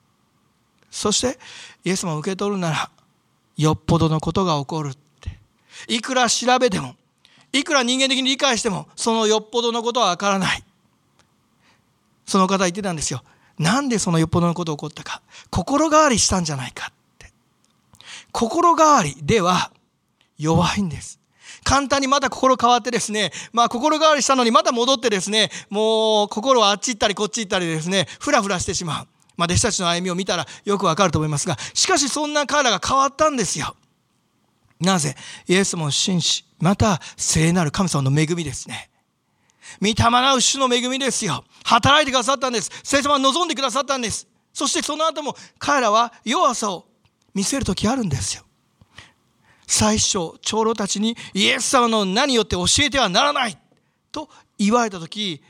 [0.90, 1.38] そして
[1.84, 2.90] イエス様を受け取るなら
[3.56, 5.38] よっぽどのことが起こるって。
[5.88, 6.94] いくら調べても
[7.52, 10.64] いくら人間的に理解してもそのよっぽどのことは分からない。
[12.24, 13.22] その方言ってたんですよ。
[13.58, 15.20] なんでそのよっぽどのこと起こったか。
[15.50, 17.32] 心変わりしたんじゃないかって。
[18.30, 19.72] 心変わりでは
[20.38, 21.17] 弱いんです。
[21.64, 29.08] 簡単にまた心変わってですね、まあ心変わりしたのにまた戻ってですね、もう心はあっち行ったりこっち行ったりですね、ふらふらしてしまう。
[29.36, 33.76] まあ弟子たちの歩みを見たらよくわかると思いますが、しかしそんな彼らが変わったんですよ。
[34.80, 35.16] なぜ？
[35.46, 38.90] イエスも信じ、また聖なる神様の恵みですね。
[39.80, 41.44] 御霊なる主の恵みですよ。
[41.64, 42.70] 働いてくださったんです。
[42.82, 44.26] 聖様は望んでくださったんです。
[44.52, 46.86] そしてその後も彼らは弱さを
[47.34, 48.44] 見せる時あるんですよ。
[49.68, 53.56] 最初長老たちにイエス様の名によって教えてはならない。
[54.10, 54.28] と
[54.58, 55.42] 言われた時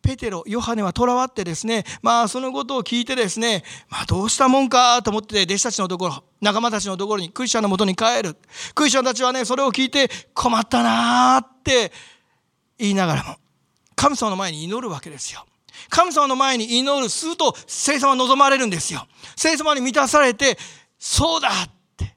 [0.00, 8.36] ペテロヨハネはとらわってですねまあそのことを聞いてですねまあどうしたもんかと思って弟子たちのところ仲間たちのところにクリスチャンのもとに帰る。
[8.74, 11.92] クリスチャンたちはねそれを聞いて困ったなーって
[12.78, 13.36] 言いながらも
[13.94, 15.44] 神様の前に祈るわけですよ。
[15.90, 19.06] 神様の前に祈るすると聖様は望まれるんですよ。
[19.36, 20.56] 聖様に満たされて
[20.98, 22.16] そうだって。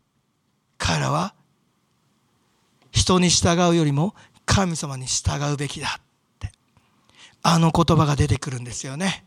[0.77, 1.33] 彼らは
[2.91, 6.01] 人に従うよりも神様に従うべきだっ
[6.39, 6.51] て。
[7.41, 9.25] あの言葉が出てくるんですよね。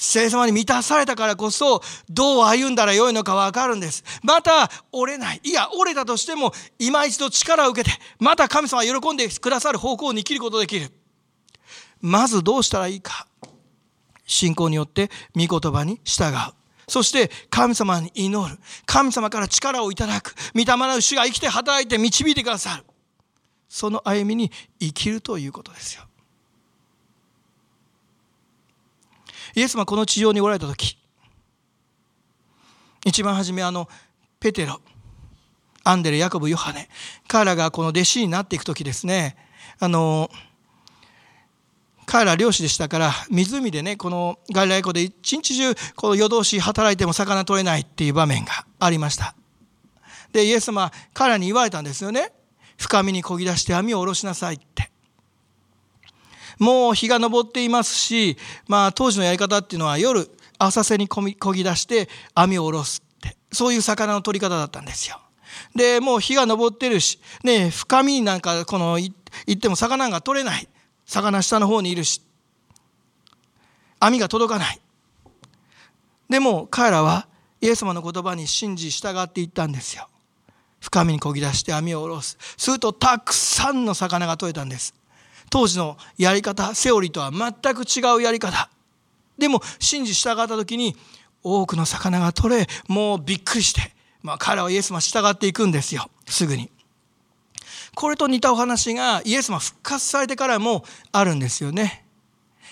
[0.00, 4.04] 聖様に満たされたからこそどう歩んだらよいのか分かるんです。
[4.22, 5.40] また折れない。
[5.42, 10.92] いや折れたとしても今一度力を受けてまた神様が喜んでくださる方向に生きることできる。
[12.00, 13.26] まずどうしたらいいか。
[14.24, 16.57] 信仰によって御言葉に従う。
[16.88, 18.58] そして神様に祈る。
[18.86, 20.34] 神様から力をいただく。
[20.54, 22.84] 御霊の主が生きて働いて導いてくださる。
[23.68, 26.04] その歩みに生きるということですよ。
[29.54, 30.98] イエス様この地上におられた時
[33.04, 33.88] 一番初めあの
[34.40, 34.80] ペテロ
[35.84, 36.88] アンデレヤコブヨハネ
[37.26, 39.36] 彼らがこの弟子になっていく時ですね。
[39.80, 40.30] あの
[42.08, 49.34] 彼ら漁師でしたから湖でねこの外来湖で一日中この夜通し働いても魚取れないっていう場面がありました。
[50.32, 52.32] でイエス様彼らに言われたんですよね。
[52.78, 54.90] 深みにこぎ出して網を下ろしなさいって。
[56.58, 63.36] もう日が昇っていますし、まあ、当時のやり方っていうのは夜浅瀬にこぎ出して網を下ろすって。
[63.52, 65.20] そういう魚の取り方だったんですよ。
[65.76, 69.12] でもう日が昇ってるし、ね、深みになんかこの行
[69.52, 70.68] っても魚が取れない。
[71.08, 72.22] 魚下の方にいるし
[73.98, 74.80] 網が届かない。
[76.28, 77.26] でも彼らは
[77.60, 80.08] イエス様の言葉に信じ従っていったんですよ。
[80.80, 82.38] 深みにこぎ出して網を下ろす。
[82.56, 84.94] するとたくさんの魚が取れたんです。
[85.50, 88.70] 当時のやり方セオリーとは全く違うやり方。
[89.38, 90.94] でも信じ従った時に
[91.42, 93.92] 多くの魚が取れもうびっくりして、
[94.22, 96.08] まあ、彼はイエス様従っていくんですよ。
[96.26, 96.70] すぐに。
[97.94, 102.04] これと似たお話がイエス様復活されてからもあるんですよね。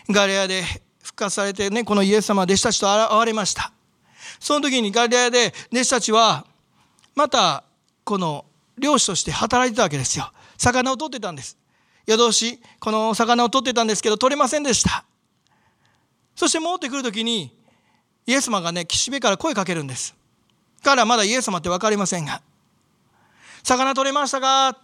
[0.09, 0.63] ガレアで
[1.03, 3.73] 復活されてねこのイエス様は弟子たちと会われました。
[4.39, 6.47] その時にガレアで弟子たちは
[7.15, 7.65] また
[8.05, 8.45] この
[8.79, 10.31] 漁師として働いてたわけですよ。
[10.59, 11.57] 魚を取ってたんです。
[12.07, 15.05] 夜通しこの魚を取ってたんですけど取れませんでした。
[16.35, 17.57] そして戻ってくる時に
[18.27, 20.15] イエス様がね岸辺から声かけるんです。
[20.85, 22.43] 彼はまだイエス様って分かりませんが
[23.65, 24.79] 「魚取れましたか?」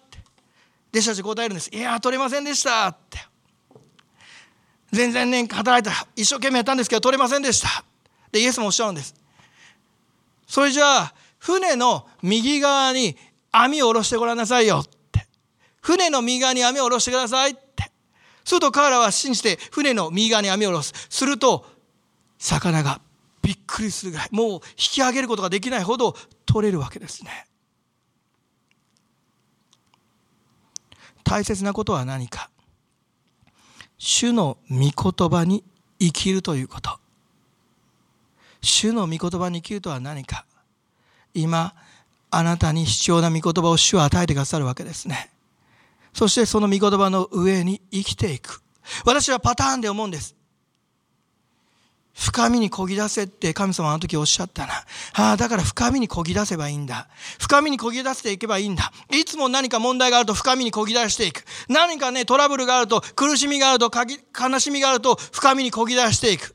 [0.93, 3.19] 弟子たち答えるんです「いや取れませんでした」って。
[4.93, 7.85] 全然ね働いた一生懸命やったんですけど取れませんでした。
[8.31, 9.15] でイエスもおっしゃるんです。
[10.47, 13.17] それじゃあ船の右側に
[13.51, 14.81] 網を下ろしてごらんなさいよ。
[14.85, 15.27] って。
[15.81, 17.91] 船の右側に網を下ろしてくださいって。
[18.45, 20.93] すると彼らは信じて船の右側に網を下ろす。
[21.09, 21.67] すると、
[22.39, 23.01] 魚が
[23.43, 27.47] びっくりするぐらい、もう引き上げることができないほど取れるわけですね。
[31.25, 32.51] 大切なことは何か？
[33.99, 35.65] 主の御言葉に
[35.99, 36.99] 生きるということ。
[38.61, 40.45] 主の御言葉に生きるとは何か？
[41.35, 41.75] 今、
[42.31, 45.31] あなたに必要な御言葉を主は与えてくださるわけですね。
[46.13, 48.63] そしてその御言葉の上に生きていく。
[49.05, 50.35] 私はパターンで思うんです。
[52.15, 54.73] 深みにこぎ出せって神様あの時おっしゃったな。
[55.15, 57.09] ああ、だから深みにこぎ出せばいいんだ。
[57.41, 58.93] 深みにこぎ出していけばいいんだ。
[59.11, 61.45] いつも何か問題があると深みにこぎ出していく。
[61.69, 66.55] 何かね、トラブルがあると、苦しみがあると、悲しみがあると、深みにこぎ出していく。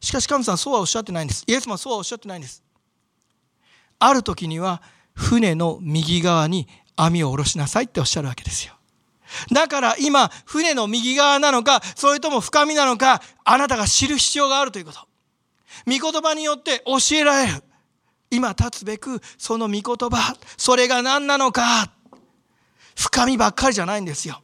[0.00, 1.44] しかし神様そうはおっしゃってないんです。
[1.46, 2.62] イエスもそうはおっしゃってないんです。
[4.00, 4.82] ある時には、
[5.14, 8.74] 船の右側に網を下ろしなさいっておっしゃるわけですよ。
[9.52, 15.00] だから今、船の右側なのか、それとも深みなのか、あなたが知る必要があるということ。
[15.86, 17.64] 御言葉によって教えられる。
[18.30, 21.90] 今立つべく、その御言葉、それが何なのか。
[22.96, 24.40] 深みばっかりじゃないんですよ。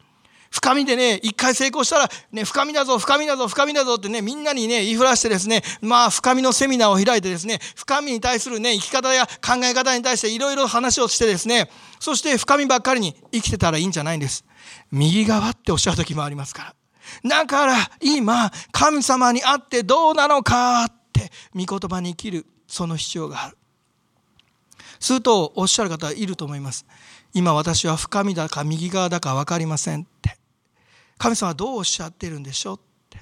[0.51, 14.45] 深みでね、一回成功したら、ね、深みだぞ、深みだぞ、深みだぞってね、みんなにね、言いふらしてですね、まあ、深みのセミナーを開いてですね、深みに対するね、生き方や考え方に対していろいろ話をしてですね、そして深みばっかりに生きてたらいいんじゃないんです。
[14.91, 16.75] 右側っておっしゃる時もありますか
[17.23, 17.29] ら。
[17.29, 23.57] だから、今、神様に会ってどうなのかって、御言葉に生きる、その必要がある。
[24.99, 26.87] すると、おっしゃる方いると思います。
[27.33, 30.41] 今私は深みだか右側だか分かりませんって。
[31.21, 32.81] 神様はどうおっしゃってるんでしょうっ
[33.11, 33.19] て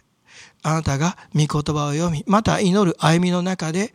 [0.63, 3.93] あなたが御言葉を読みまた祈る歩みの中で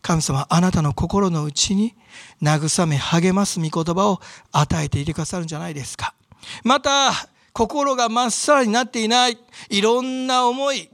[0.00, 1.94] 神様あなたの心の内に
[2.40, 4.20] 慰め励ます御言葉を
[4.52, 6.14] 与えていてくださるんじゃないですか
[6.64, 7.12] また
[7.52, 9.38] 心がまっさらになっていない
[9.68, 10.88] いろんな思い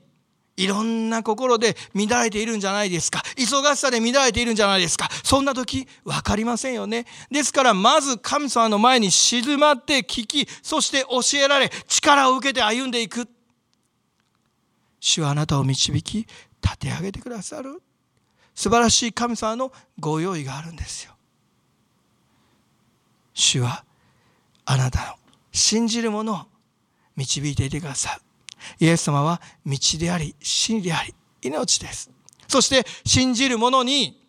[0.59, 3.23] いろんな心で乱れているんじゃないですか。
[3.37, 5.09] 忙しさで乱れているんじゃないですか。
[5.23, 7.07] そんな時、わかりませんよね。
[7.31, 13.29] ですから、まず神様の前に静まって聞き、そして教えられ、力を受けて歩んでいく。
[14.99, 16.27] 主はあなたを導き、
[16.61, 17.81] 立て上げてくださる。
[18.53, 21.15] 素晴らしい神様のご用意があるんですよ。
[23.33, 23.85] 主は
[24.65, 25.28] あなたの
[25.59, 26.39] 信じる者を
[27.17, 28.23] 導いていてくださる。
[28.79, 32.11] イエス様は道であり、真理であり、命です。
[32.47, 34.23] そして信じる者に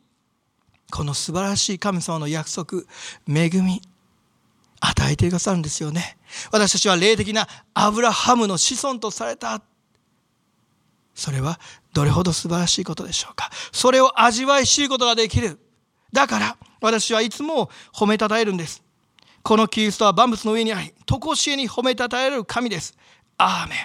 [0.91, 2.83] この素晴らしい神様の約束
[3.27, 3.81] 恵み
[4.81, 6.17] 与えてくださるんですよね。
[6.51, 9.61] 私たちは霊的なアブラハムの子孫とされた。
[11.13, 11.59] それは
[11.93, 13.49] どれほど素晴らしいことでしょうか。
[13.71, 15.59] それを味わい知ることができる。
[16.11, 18.83] だから私はいつも褒めたたえるんです。
[19.49, 22.95] このキリストは万物の上にあり常しえに褒めたたえる神です。
[23.35, 23.75] アーメ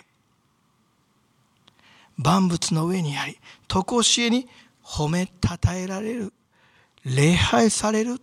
[2.19, 2.23] ン。
[2.23, 4.47] 万物の上にあり常しえに
[4.85, 6.35] 褒めたたえられる
[7.07, 8.21] 礼拝される。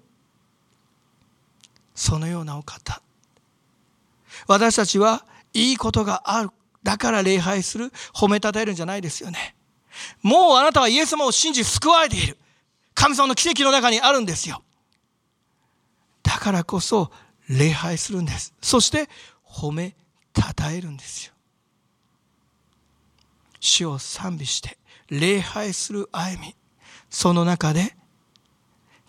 [1.95, 3.01] そのようなお方。
[4.45, 5.25] 私たちは
[5.55, 6.51] いいことがある
[6.83, 9.55] だから礼拝する褒めたたえるんじゃないですよね。
[10.21, 12.37] もうあなたはイエス様を信じ救われている。
[12.93, 14.61] 神様の奇跡の中にあるんですよ。
[16.21, 17.09] だからこそ
[17.51, 18.53] 礼拝するんです。
[18.61, 19.09] そして
[19.45, 19.95] 褒め
[20.33, 21.33] たたえるんですよ。
[23.59, 24.77] 主を賛美して
[25.09, 26.55] 礼拝する歩み。
[27.09, 27.95] その中で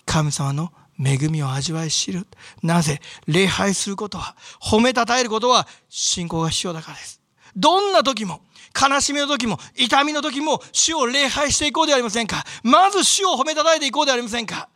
[0.05, 2.27] 神様の恵みを味わい知る。
[2.63, 7.21] なぜ礼拝することは褒めたたえることは信仰が必要だからです。
[7.55, 8.41] どんな時も
[8.75, 12.45] 悲しみの時も痛みの時も主を礼拝していこうではありませんか。
[12.65, 14.69] まず主を褒めたたえていこうではありませんか。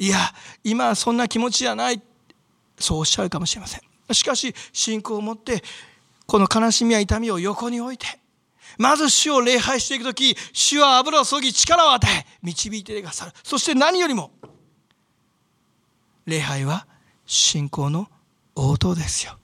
[0.00, 0.16] いや
[0.64, 2.00] 今はそんな気持ちじゃない。
[2.78, 4.14] そうおっしゃるかもしれません。
[4.14, 5.62] しかし信仰を持って
[6.26, 8.06] この悲しみや痛みを横に置いて
[8.78, 13.32] まず主を礼拝していく時主は油を注ぎ力を与え導いてくださる。
[13.44, 14.30] そして何よりも
[16.24, 16.86] 礼拝は
[17.26, 18.08] 信仰の
[18.56, 19.36] 応答ですよ。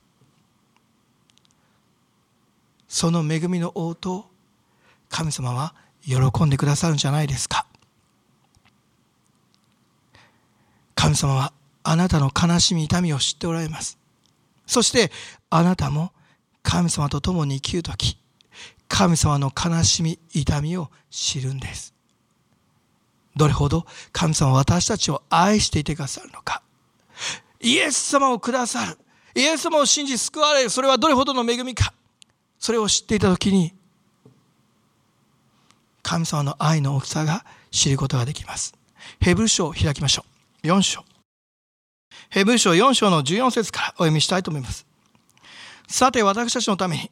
[2.88, 4.24] その恵みの応答
[5.10, 7.66] 神様は喜んでくださるんじゃないですか。
[10.96, 11.52] 神様は
[11.84, 13.98] あなたの悲しみ痛みを知っておられます。
[14.66, 15.12] そして
[15.48, 16.12] あなたも
[16.64, 18.18] 神様と共に生きる時
[18.88, 21.94] 神様の悲しみ痛みを知るんです。
[23.36, 26.62] どれほど神様は私たちを愛していてくださるのか。
[27.60, 28.98] イエス様をくださる。
[29.34, 30.70] イエス様を信じ救われる。
[30.70, 31.92] それはどれほどの恵みか。
[32.58, 33.74] それを知っていた時に
[36.02, 38.74] 神様の愛の大きさが知ることができます。
[39.20, 40.35] ヘブル書を開きましょう。
[40.66, 41.04] 4章。
[42.30, 44.86] ヘブル書4章の14節からお読みしたいと思います。
[45.88, 47.10] さて私たちのために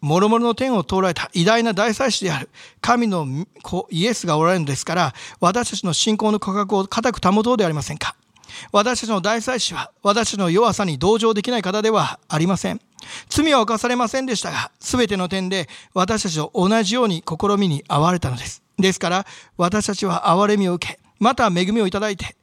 [0.00, 2.48] 諸々の天を通られた偉大な大祭司である
[2.80, 3.26] 神の
[3.62, 8.16] 子イエスがおられるのですから私たちの信仰の価格を固く保とうではありませんか。
[8.70, 12.80] 私たちの大祭司は私たちの弱さに同情できない方ではありません。
[13.28, 18.62] 罪は犯されませんでしたが全ての点で私たちと同じように試みに遭われたのです。
[18.78, 22.34] ですから私たちは憐れみを受けまた恵みをいただいて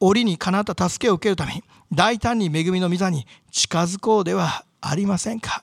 [0.00, 5.62] 折にかなった助けを受けるために大胆に恵みの御座に近づこうではありませんか？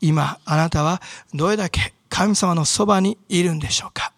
[0.00, 1.00] 今あなたは
[1.32, 4.12] どれだけ神様のそばにいるんでしょうか？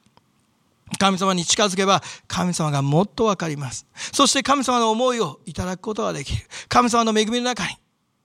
[0.99, 3.87] 神様に近づけば神様がもっと分かります。
[4.13, 6.43] そして神様の思いをいただくことができる。
[6.69, 7.77] 神様の恵みの中に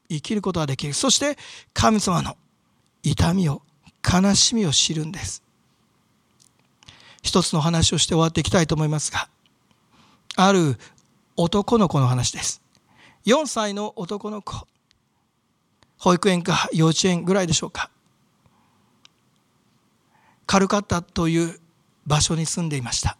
[0.09, 0.93] 生きることができる。
[0.93, 1.37] そして
[1.73, 2.37] 神様の
[3.03, 3.63] 痛みを
[4.03, 5.43] 悲しみを知るんです。
[7.21, 9.27] 一つの話をして終わっていきたいと思いますが
[10.41, 10.77] ある
[11.35, 12.61] 男の子の話です。
[13.25, 14.65] 4歳の男の子。
[15.97, 17.89] 保育園か幼稚園ぐらいでしょうか。
[20.45, 21.59] カルカッタという
[22.07, 23.17] 場所に住んでいました。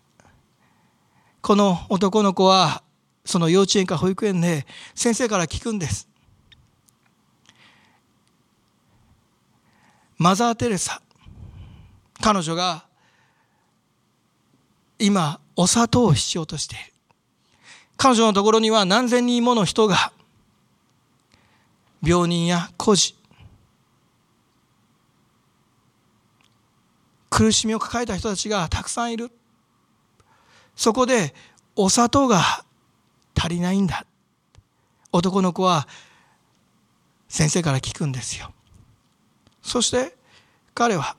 [1.41, 2.83] この男の子は
[3.25, 4.65] その幼稚園か保育園で
[4.95, 6.07] 先生から聞くんです。
[10.17, 11.01] マザー・テレサ。
[12.21, 12.85] 彼女が
[14.97, 16.98] 今お砂糖を必要としている。
[18.01, 20.13] 彼女のところには何千人もの人が
[22.01, 23.13] 病人や孤児
[27.29, 29.31] 苦しみを抱えた人たちがたくさんいる。
[30.77, 31.33] そこで
[31.75, 32.63] お砂糖が
[33.37, 34.05] 足りないんだ。
[35.11, 35.85] 男の子は
[37.27, 38.53] 先生から聞くんですよ。
[39.61, 40.15] そして
[40.73, 41.17] 彼は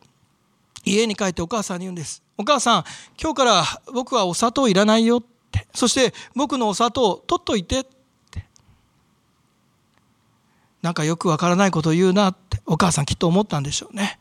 [0.87, 2.23] 家に帰ってお母さんに言うんです。
[2.39, 2.85] お母さん
[3.21, 5.19] 今日から僕はお砂糖いらないよ。
[5.19, 5.40] って
[5.75, 7.81] そして僕のお砂糖取っといて。
[7.81, 7.85] っ
[8.31, 8.47] て
[10.83, 12.61] なんかよくわからないことを言うなって。
[12.67, 14.21] お母さんきっと思ったんでしょうね。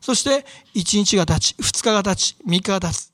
[0.00, 3.12] そして1日が経ち2日が経ち3日が経つ。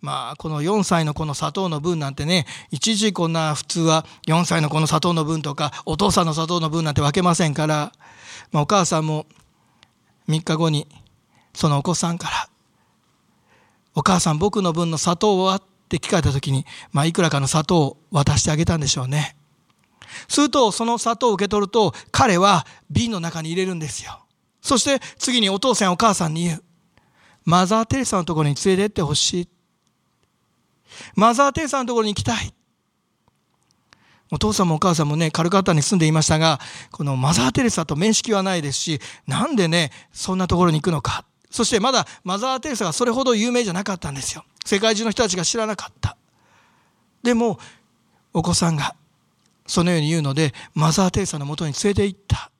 [0.00, 7.92] まあこの4歳の子の砂糖の分なんてね一時こんな普通は4歳の子の砂糖の分とかお父さんの砂糖の分なんて分けませんから、
[8.52, 9.26] まあ、お母さんも
[10.28, 10.86] 3日後に
[11.52, 12.48] そのお子さんから
[13.96, 19.36] 「お母さん僕の分の砂糖は?」って聞かれた時に、まあ、いくらかの砂糖を渡してあげたんでしょうね。
[20.28, 24.24] するとその砂糖を受け取ると彼は瓶の中に入れるんですよ。
[24.60, 26.64] そして次にお父さんお母さんに言う。
[27.44, 29.48] マザー・テレサのところに連れてってほしい。
[31.14, 32.52] マザー・テレサのところに行きたい。
[34.30, 36.60] お父さんもお母さんもね、カルカッタに住んでいましたが、
[36.90, 41.24] このマザー・テレサと面識はないですし、なんでね、そんなところに行くのか。
[41.50, 44.44] そしてまだマザー・テレサがそれほど有名じゃなかったんですよ。
[44.64, 46.16] 世界中の人たちが知らなかった。
[47.22, 47.58] でも、
[48.32, 48.94] お子さんが
[49.66, 52.50] そのように言うので、マザー・テレサのもとに連れて行った。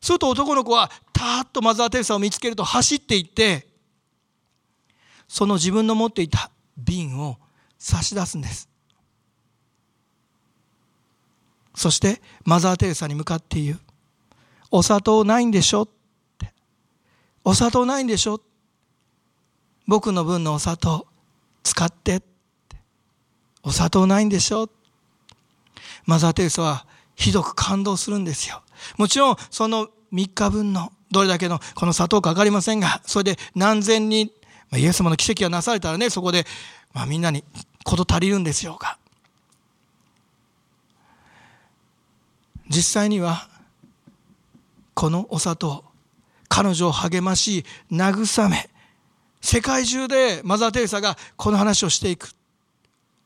[0.00, 3.66] すると男の子は、たーっとマザー・テレサを見つけると走って行って、
[5.26, 7.38] その自分の持っていた瓶を
[7.78, 8.68] 差し出すんです。
[11.74, 13.80] そしてマザー・テレサに向かって言う。
[14.70, 15.88] お砂糖ないんでしょ？
[17.48, 18.40] お砂糖ないんでしょ?
[19.86, 21.06] 僕の分のお砂糖
[21.62, 22.20] 使って。
[23.62, 24.68] お砂糖ないんでしょ?
[26.06, 28.62] マザー・テレサはひどく感動するんですよ。
[28.96, 34.32] もちろんその3日分のどれだけのこの砂糖か分かりませんが、それで何千人、
[34.70, 36.44] まあイエス様の奇跡がなされたらね、そこで、
[36.92, 37.44] まあ、みんなに
[37.84, 38.98] 事足りるんですようか。
[42.68, 43.48] 実際には
[44.94, 45.84] このお砂糖
[46.48, 48.68] 彼女を励まし慰め
[49.40, 52.32] 世界中でマザー・テレサがこの話をしていく。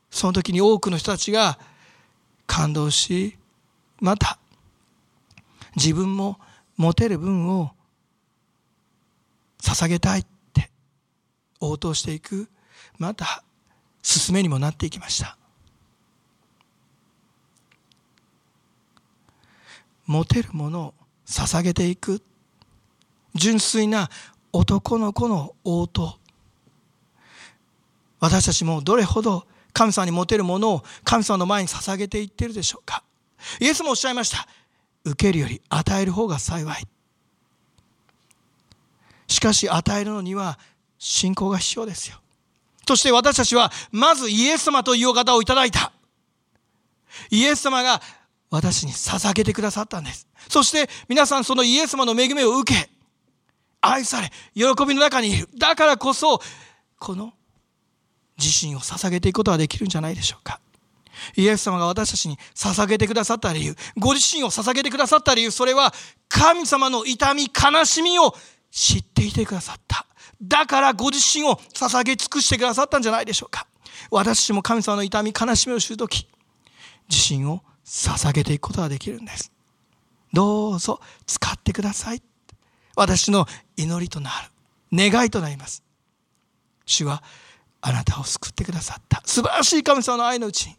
[0.09, 1.57] その時に多くの人たちが
[2.45, 3.37] 感動し
[3.99, 4.37] また
[5.75, 6.37] 自分も
[6.75, 7.71] 持てる分を
[9.61, 10.69] 捧げたいって
[11.59, 12.49] 応答していく。
[12.97, 13.43] また
[14.03, 15.37] 進めにもなっていきました。
[20.05, 20.93] 持てるものを
[21.25, 22.21] 捧げていく。
[23.35, 24.09] 純粋な
[24.53, 26.17] 男の子の応答
[28.19, 33.03] 私たちもどれほど神様に持てるものを神様の前に捧げていってるでしょうか。
[33.59, 34.47] イエスもおっしゃいました。
[35.03, 36.87] 受けるより与える方が幸い。
[39.27, 40.59] しかし与えるのには
[40.99, 42.17] 信仰が必要ですよ。
[42.87, 45.91] そして私たちはまずイエス様というお方をいただいた。
[47.31, 48.01] イエス様が
[48.51, 50.27] 私に捧げてくださったんです。
[50.47, 52.90] そして皆さんそのイエス様の恵みを受け、
[53.81, 55.49] 愛され、喜びの中にいる。
[55.57, 56.41] だからこそ、
[56.99, 57.33] この
[58.37, 60.59] 自身を捧げていくことができるんじゃないでしょうか。
[61.35, 65.93] イエス様が私たちに捧げてくださった理由、ご自身を捧げてくださった理由、それは
[66.29, 68.35] 神様の痛み、悲しみを
[68.71, 70.05] 知っていてくださった。
[70.41, 73.67] だからご自身を捧げ尽くしてくださったんじゃないでしょうか。
[74.09, 76.27] 私たちも神様の痛み、悲しみを知るとき、
[77.11, 79.51] 自身を捧げていくことができるんです
[80.33, 82.23] どうぞ使ってください
[82.95, 83.45] 私の
[83.77, 84.51] 祈りとなる。
[85.09, 85.83] 願いとなります。
[86.85, 87.23] 主は
[87.81, 89.21] あなたを救ってくださった。
[89.25, 90.75] 素晴らしい神様の愛のうちに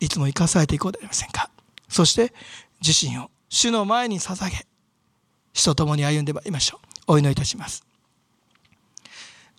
[0.00, 1.50] いつも生かされていこうではありませんか。
[1.88, 2.32] そして
[2.84, 4.66] 自身を主の前に捧げ
[5.52, 7.12] 主と共に歩んでまいりましょう。
[7.12, 7.84] お祈りいたします。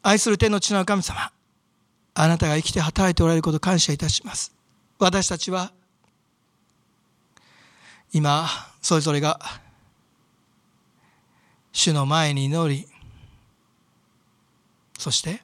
[0.02, 1.32] 愛する天の地の神様
[2.16, 4.54] あなたが生きて働いておられること感謝いたします。
[5.00, 5.72] 私たちは
[8.12, 8.48] 今
[8.82, 9.40] それぞれが
[11.74, 12.88] 主の前に祈り
[14.98, 15.42] そして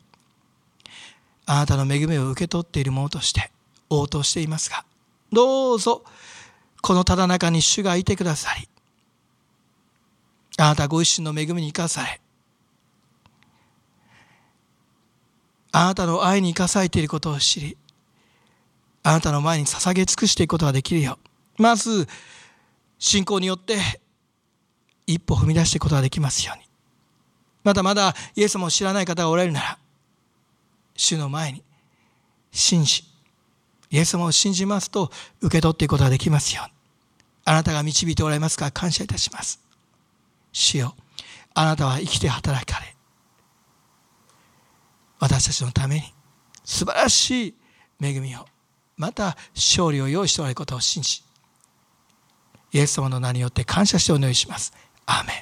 [1.46, 3.52] あなたの恵みを受け取っているものとして
[3.90, 4.86] 応答していますが
[5.34, 6.04] どうぞ
[6.82, 8.70] このただ中に主がいてくださり
[10.58, 12.22] あなたご自身の恵みに生かされ
[15.72, 17.78] あなたの愛に生かされていることを知り
[19.04, 21.18] あなたの前に捧げ尽くしていくことができるよ
[21.58, 22.08] まず
[23.00, 23.78] 信仰によって
[25.10, 26.64] 一歩踏み出していくことができますように。
[27.64, 29.78] まだまだイエス様を知らない方がおられるなら
[30.96, 31.64] 主の前に
[32.52, 33.04] 信じ
[33.90, 36.74] イエス様を信じますと受け取っていくことができますように。
[37.46, 39.60] あなたが導いておられますから感謝いたします。
[40.52, 40.96] 主よ
[41.56, 42.96] あなたは生きて働かれ
[45.20, 46.04] 私たちのために
[46.64, 47.56] 素晴らしい
[48.02, 48.46] 恵みを
[48.96, 51.24] また勝利を用意しておられることを信じ
[52.72, 54.74] イエス様の名によって感謝してお祈りします。
[55.12, 55.40] アーメン。